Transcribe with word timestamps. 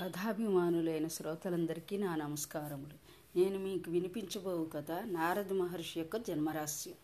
కథాభిమానులైన 0.00 1.08
శ్రోతలందరికీ 1.08 1.96
నా 1.96 2.16
నమస్కారములు. 2.16 2.94
నేను 3.38 3.58
మీకు 3.58 3.90
వినిపించబో 3.90 4.66
కథ 4.74 4.90
నారద 4.90 5.52
మహర్షి 5.52 6.00
యొక్క 6.00 6.16
జన్మరహస్యం. 6.16 6.94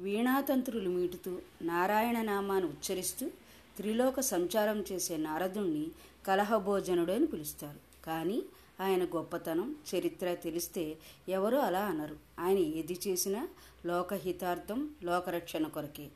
వీణాతంత్రులు 0.00 0.90
మీటుతూ 0.90 1.38
నారాయణ 1.62 2.22
నామాన్ని 2.22 2.70
ఉచ్చరిస్తూ 2.70 3.28
త్రిలోక 3.76 4.20
సంచారం 4.20 4.84
చేసే 4.92 5.16
నారదుణ్ణి 5.16 5.86
కలహభోజనుడు 6.26 7.12
అని 7.12 7.26
పిలుస్తారు. 7.26 8.04
కానీ 8.04 8.42
ఆయన 8.80 9.04
గొప్పతనం 9.04 9.76
చరిత్ర 9.94 10.34
తెలిస్తే 10.34 10.98
ఎవరూ 11.28 11.58
అలా 11.58 11.84
అనరు. 11.84 12.16
ఆయన 12.40 12.58
ఏది 12.58 12.98
చేసినా 13.08 13.48
లోకహితార్థం 13.86 14.94
లోకరక్షణ 15.02 15.66
కొరకే. 15.66 16.08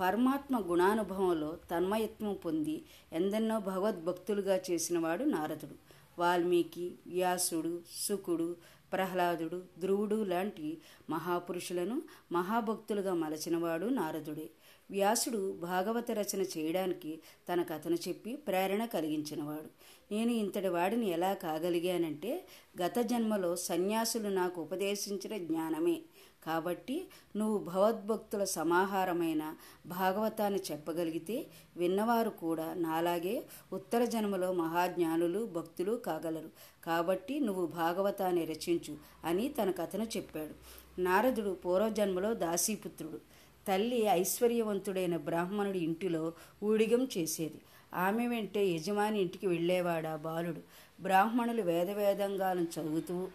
పరమాత్మ 0.00 0.62
గుణానుభవంలో 0.70 1.58
తన్మయత్వం 1.70 2.34
పొంది 2.34 2.84
ఎందెన్నో 3.12 3.58
భగవద్భక్తులుగా 3.60 4.60
చేసినవాడు 4.70 5.24
నారదుడు. 5.24 5.76
వాల్మీకి 6.18 6.94
వ్యాసుడు 7.06 7.80
సుకుడు 8.08 8.56
ప్రహ్లాదుడు 8.92 9.62
ధ్రువుడు 9.78 10.24
లాంటి 10.24 10.78
మహాపురుషులను 11.10 12.02
మహాభక్తులుగా 12.32 13.14
మలచినవాడు 13.14 13.86
నారదుడే. 13.86 14.50
వ్యాసుడు 14.90 15.52
భాగవత 15.52 16.10
రచన 16.10 16.42
చేయడానికి 16.42 17.20
తన 17.52 17.62
కథను 17.62 17.94
చెప్పి 17.94 18.36
ప్రేరణ 18.36 18.84
కలిగించినవాడు. 18.84 19.70
నేను 20.14 20.30
ఇంతటి 20.30 20.68
వాడిని 20.68 21.10
ఎలా 21.10 21.34
కాగలిగానంటే 21.34 22.46
గత 22.82 22.98
జన్మలో 22.98 23.56
సన్యాసులు 23.56 24.28
నాకు 24.28 24.62
ఉపదేశించిన 24.62 25.36
జ్ఞానమే. 25.36 26.02
కాబట్టి 26.46 27.08
నువ్వు 27.36 27.58
భగవద్భక్తుల 27.58 28.44
సమాహారమైన 28.44 29.54
భాగవతాన్ని 29.86 30.60
చెప్పగలిగితే 30.72 31.46
విన్నవారు 31.76 32.30
కూడా 32.30 32.74
నాలాగే 32.74 33.44
ఉత్తర 33.72 34.04
జన్మలో 34.04 34.52
మహాజ్ఞానులు 34.52 35.46
భక్తులు 35.46 35.96
కాగలరు. 35.96 36.50
కాబట్టి 36.84 37.40
నువ్వు 37.40 37.66
భాగవతాన్ని 37.66 38.44
రచించు 38.44 38.96
అని 39.24 39.48
తన 39.48 39.70
కథను 39.70 40.04
చెప్పాడు. 40.16 40.54
నారదుడు 41.00 41.50
పూర్వజన్మలో 41.50 42.34
దాసీపుత్రుడు. 42.34 43.20
తల్లి 43.68 44.00
ఐశ్వర్యవంతుడైన 44.02 45.16
బ్రాహ్మణుడి 45.16 45.78
ఇంటిలో 45.78 46.32
ఊడిగం 46.62 47.08
చేసేది. 47.18 47.60
ఆమె 47.94 48.26
వెంటే 48.26 48.66
యజమాని 48.66 49.20
ఇంటికి 49.20 49.46
వెళ్ళేవాడా 49.46 50.16
బాలుడు. 50.16 50.60
బ్రాహ్మణులు 51.02 51.62
వేదవేదంగాలను 51.62 52.80
చదువుతూ 52.80 53.28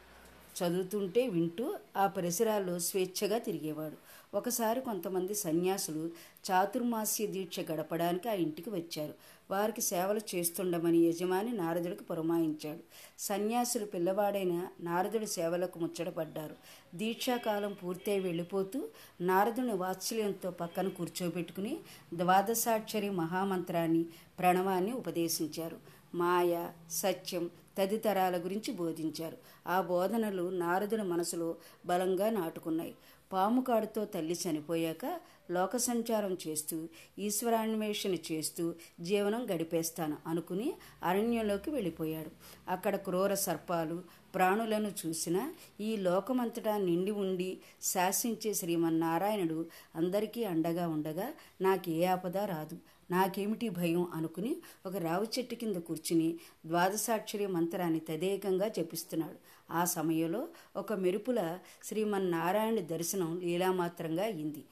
చదువుతుంటే 0.58 1.28
వింటూ 1.28 1.76
ఆ 1.98 2.08
పరిసరాల్లో 2.08 2.80
స్వేచ్ఛగా 2.80 3.38
తిరిగేవాడు. 3.38 3.98
ఒకసారి 4.38 4.82
కొంతమంది 4.82 5.36
సన్యాసులు 5.36 6.10
చాతుర్మాస్య 6.52 7.28
దీక్ష 7.28 7.60
గడపడానికి 7.60 8.30
ఆ 8.30 8.34
ఇంటికి 8.34 8.70
వచ్చారు. 8.70 9.14
వారికి 9.52 9.82
సేవలు 9.82 10.22
చేస్తుండమని 10.36 10.98
యజమాని 10.98 11.54
నారదుడికి 11.54 12.04
పురమాయించాడు. 12.04 12.84
సన్యాసులు 13.20 13.86
పిల్లవాడైన 13.86 14.68
నారదుడి 14.82 15.28
సేవలకు 15.28 15.80
ముచ్చటపడ్డారు. 15.80 16.56
దీక్షాకాలం 16.96 17.74
పూర్తయి 17.74 18.20
వెళ్ళిపోతూ 18.20 18.90
నారదుని 19.22 19.74
వాత్సల్యంతో 19.74 20.52
పక్కన 20.52 20.88
కూర్చోబెట్టుకుని 20.88 21.78
ద్వాదశాక్షరి 22.14 23.10
మహామంత్రాన్ని 23.10 24.06
ప్రణవాన్ని 24.40 24.94
ఉపదేశించారు. 24.94 26.01
మాయ 26.16 26.70
సత్యం 26.92 27.50
తదితరాల 27.78 28.38
గురించి 28.38 28.74
బోధించారు. 28.74 29.38
ఆ 29.68 29.82
బోధనలు 29.82 30.50
నారదుని 30.50 31.04
మనసులో 31.04 31.56
బలంగా 31.86 32.30
నాటుకున్నాయి. 32.30 32.96
పాముకాడుతో 33.34 34.06
తల్లి 34.06 34.38
చనిపోయాక 34.50 35.20
లోక 35.52 35.78
సంచారం 35.78 36.38
చేస్తూ 36.48 36.88
ఈశ్వరాన్వేషణ 37.20 38.16
చేస్తూ 38.32 38.74
జీవనం 39.02 39.48
గడిపేస్తాను 39.52 40.18
అనుకుని 40.28 40.74
అరణ్యంలోకి 41.04 41.70
వెళ్ళిపోయాడు. 41.70 42.32
అక్కడ 42.70 42.96
క్రూర 42.96 43.34
సర్పాలు 43.34 44.04
ప్రాణులను 44.36 44.92
చూసిన 45.06 45.54
ఈ 45.82 45.98
లోకమంతటా 45.98 46.78
నిండి 46.78 47.12
ఉండి 47.12 47.58
శాసించే 47.82 48.54
శ్రీమన్నారాయణుడు 48.54 49.66
అందరికీ 49.96 50.44
అండగా 50.44 50.88
ఉండగా 50.88 51.34
నాకు 51.62 51.90
ఏ 51.90 52.06
ఆపద 52.06 52.38
రాదు. 52.38 52.78
నాకేమిటి 53.12 53.70
భయం 53.70 54.08
అనుకుని 54.14 54.56
ఒక 54.86 54.96
రావి 54.98 55.28
చెట్టు 55.40 55.56
కింద 55.56 55.76
కూర్చుని 55.76 56.30
ద్వాదశాక్షరి 56.66 57.48
మంత్రాన్ని 57.48 58.00
తదేకంగా 58.00 58.68
జపిస్తున్నాడు. 58.68 59.40
ఆ 59.72 59.86
సమయంలో 59.86 60.48
ఒక 60.76 60.94
మెరుపుల 60.94 61.60
శ్రీమన్నారాయణ 61.84 62.80
దర్శనం 62.80 63.40
లీలామాత్రంగా 63.40 64.24
అయింది. 64.24 64.64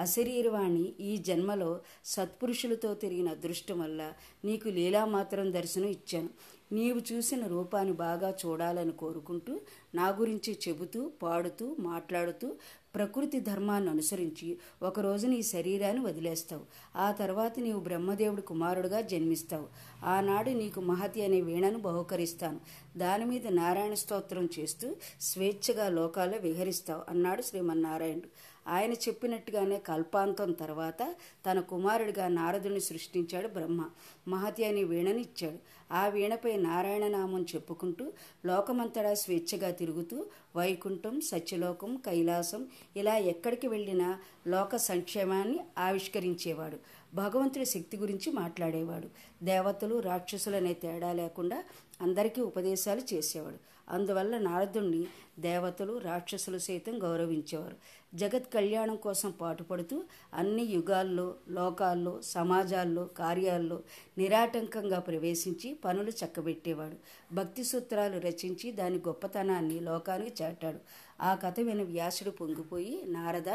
అశరీరవాణి 0.00 0.94
ఈ 1.00 1.16
జన్మలో 1.16 1.80
సత్పురుషులతో 2.04 2.94
తిరిగిన 2.94 3.28
అదృష్టం 3.28 3.80
వల్ల 3.80 4.12
నీకు 4.44 4.68
లీలామాత్రం 4.68 5.52
దర్శనం 5.52 5.86
ఇచ్చాను. 5.86 6.30
నీవు 6.72 7.00
చూసిన 7.12 7.46
రూపాన్ని 7.46 7.92
బాగా 7.92 8.30
చూడాలని 8.30 8.92
కోరుకుంటూ 8.92 9.60
నా 9.94 10.08
గురించి 10.08 10.58
చెబుతూ 10.68 11.08
పాడుతూ 11.22 11.76
మాట్లాడుతూ 11.80 12.48
ప్రకృతి 12.94 13.40
ధర్మాన్ని 13.40 13.90
అనుసరించి 13.90 14.58
ఒకరోజు 14.82 15.26
నీ 15.26 15.42
శరీరాన్ని 15.42 16.04
వదిలేస్తావు. 16.04 16.62
ఆ 16.96 17.12
తర్వాత 17.12 17.58
నీవు 17.58 17.80
బ్రహ్మదేవుడి 17.80 18.42
కుమారుడుగా 18.42 19.00
జన్మిస్తావు. 19.00 19.66
ఆనాడు 20.04 20.50
నీకు 20.50 20.80
మహతి 20.80 21.24
అనే 21.24 21.40
వీణను 21.40 21.78
బహుకరిస్తాను. 21.78 22.60
దాని 22.96 23.24
మీద 23.24 23.46
నారాయణ 23.46 23.94
స్తోత్రం 23.94 24.48
చేస్తూ 24.58 24.96
స్వేచ్ఛగా 25.20 25.88
లోకాల్లో 25.88 26.38
విహరిస్తావు 26.38 27.02
అన్నాడు 27.08 27.42
శ్రీమన్నారాయణుడు. 27.42 28.53
ఆయన 28.68 28.92
చెప్పినట్టుగానే 28.92 29.78
కల్పాంతం 29.78 30.52
తర్వాత 30.52 31.14
తన 31.46 31.60
కుమారుడిగా 31.60 32.28
నారదుని 32.28 32.80
సృష్టించాడు 32.80 33.48
బ్రహ్మ. 33.48 33.90
మహతి 34.28 34.64
అనే 34.64 34.84
వీణనిచ్చాడు 34.84 35.58
ఆ 35.92 36.08
వీణపై 36.08 36.56
నారాయణ 36.56 37.08
నామం 37.08 37.46
చెప్పుకుంటూ 37.54 38.12
లోకమంతటా 38.46 39.14
స్వేచ్ఛగా 39.14 39.70
తిరుగుతూ 39.70 40.26
వైకుంఠం 40.56 41.20
సత్యలోకం 41.20 41.96
కైలాసం 41.96 42.68
ఇలా 42.96 43.16
ఎక్కడికి 43.16 43.66
వెళ్ళినా 43.66 44.18
లోక 44.46 44.76
సంక్షేమాన్ని 44.76 45.60
ఆవిష్కరించేవాడు. 45.78 46.78
భగవంతుడి 47.14 47.66
శక్తి 47.66 47.96
గురించి 47.96 48.32
మాట్లాడేవాడు. 48.32 49.08
దేవతలు 49.44 50.00
రాక్షసులనే 50.00 50.72
తేడా 50.72 51.12
లేకుండా 51.12 51.64
అందరికీ 52.00 52.40
ఉపదేశాలు 52.40 53.14
చేసేవాడు. 53.14 53.74
అందువల్ల 53.88 54.38
నారదుణ్ణి 54.38 55.06
దేవతలు 55.38 55.98
రాక్షసులు 55.98 56.58
సైతం 56.58 57.02
గౌరవించేవారు. 57.02 57.76
జగత్ 58.14 58.52
కళ్యాణం 58.54 58.96
కోసం 58.96 59.30
పాటుపడుతూ 59.30 60.02
అన్ని 60.34 60.62
యుగాల్లో 60.62 61.34
లోకాల్లో 61.48 62.22
సమాజాల్లో 62.22 63.04
కార్యాల్లో 63.04 63.82
నిరాటంకంగా 64.18 64.98
ప్రవేశించి 64.98 65.74
పనులు 65.74 66.10
చక్కబెట్టేవాడు. 66.10 66.96
భక్తి 67.34 67.64
సూత్రాలు 67.64 68.20
రచించి 68.20 68.72
దాని 68.72 68.96
గొప్పతనాన్ని 68.96 69.80
లోకానికి 69.80 70.42
చాటాడు. 70.42 70.78
ఆ 71.20 71.34
కథ 71.34 71.60
విన 71.60 71.82
వ్యాసుడు 71.82 72.30
పొంగిపోయి 72.30 73.04
నారద 73.06 73.48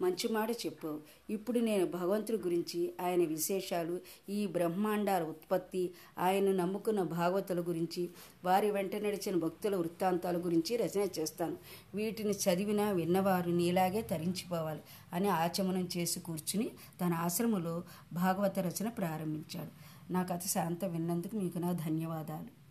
మంచి 0.00 0.28
మాట 0.32 0.50
చెప్పావు 0.50 1.00
ఇప్పుడు 1.30 1.58
నేను 1.58 1.86
భగవంతుడి 1.86 2.38
గురించి 2.38 2.92
ఆయన 3.00 3.24
విశేషాలు 3.24 4.00
ఈ 4.28 4.46
బ్రహ్మాండాల 4.46 5.22
ఉత్పత్తి 5.22 5.90
ఆయన 6.18 6.52
నమ్ముకున్న 6.52 7.02
భాగవతుల 7.02 7.60
గురించి 7.60 8.10
వారి 8.44 8.70
వెంట 8.70 8.96
నడిచిన 8.96 9.34
భక్తుల 9.36 9.76
వృత్తాంతాల 9.76 10.36
గురించి 10.36 10.76
రచన 10.76 11.08
చేస్తాను. 11.18 11.56
వీటిని 11.94 12.30
చదివినా 12.30 12.90
విన్నవారు 12.90 13.50
నీలాగే 13.50 14.02
తరించిపోవాలి 14.02 14.80
అని 15.12 15.28
ఆచమనం 15.28 15.88
చేసి 15.96 16.20
కూర్చుని 16.20 16.70
తన 17.00 17.14
ఆశ్రమంలో 17.14 17.84
భాగవత 18.12 18.58
రచన 18.58 18.88
ప్రారంభించాడు. 18.88 19.86
నా 20.12 20.22
కథ 20.22 20.40
శాంత 20.46 20.84
విన్నందుకు 20.84 21.36
మీకు 21.36 21.58
నా 21.58 21.72
ధన్యవాదాలు. 21.72 22.65